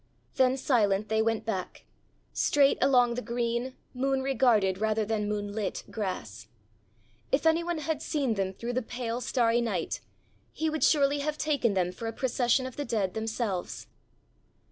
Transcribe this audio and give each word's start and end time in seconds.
Then 0.33 0.57
silent 0.57 1.09
they 1.09 1.21
went 1.21 1.45
back, 1.45 1.85
straight 2.33 2.79
along 2.81 3.13
the 3.13 3.21
green, 3.21 3.75
moon 3.93 4.23
regarded 4.23 4.79
rather 4.79 5.05
than 5.05 5.29
moon 5.29 5.53
lit 5.53 5.83
grass: 5.91 6.47
if 7.31 7.45
any 7.45 7.63
one 7.63 7.77
had 7.77 8.01
seen 8.01 8.33
them 8.33 8.51
through 8.51 8.73
the 8.73 8.81
pale 8.81 9.21
starry 9.21 9.61
night, 9.61 10.01
he 10.53 10.71
would 10.71 10.83
surely 10.83 11.19
have 11.19 11.37
taken 11.37 11.75
them 11.75 11.91
for 11.91 12.07
a 12.07 12.13
procession 12.13 12.65
of 12.65 12.77
the 12.77 12.83
dead 12.85 13.13
themselves! 13.13 13.85